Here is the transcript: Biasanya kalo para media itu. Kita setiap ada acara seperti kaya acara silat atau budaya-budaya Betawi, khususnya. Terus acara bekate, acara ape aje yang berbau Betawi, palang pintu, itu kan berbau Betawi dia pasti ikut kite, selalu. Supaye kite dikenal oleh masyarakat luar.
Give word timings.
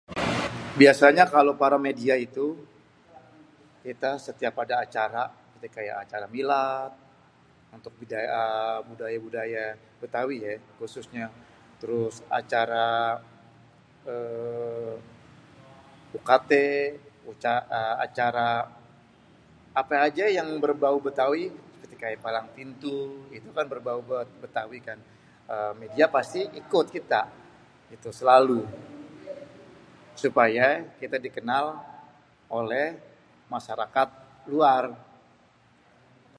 Biasanya 0.79 1.25
kalo 1.35 1.51
para 1.61 1.77
media 1.87 2.15
itu. 2.27 2.47
Kita 3.87 4.11
setiap 4.27 4.53
ada 4.63 4.75
acara 4.85 5.23
seperti 5.39 5.67
kaya 5.75 5.93
acara 6.03 6.25
silat 6.33 6.91
atau 7.75 7.89
budaya-budaya 8.89 9.65
Betawi, 10.01 10.37
khususnya. 10.79 11.25
Terus 11.81 12.15
acara 12.39 12.87
bekate, 16.13 16.69
acara 18.05 18.47
ape 19.81 19.95
aje 20.07 20.25
yang 20.37 20.49
berbau 20.63 20.97
Betawi, 21.07 21.43
palang 22.23 22.47
pintu, 22.57 22.97
itu 23.37 23.49
kan 23.57 23.65
berbau 23.73 23.99
Betawi 24.45 24.77
dia 25.97 26.05
pasti 26.17 26.41
ikut 26.61 26.85
kite, 26.93 27.23
selalu. 28.17 28.59
Supaye 30.21 30.67
kite 31.01 31.17
dikenal 31.25 31.65
oleh 32.59 32.85
masyarakat 33.53 34.07
luar. 34.51 34.83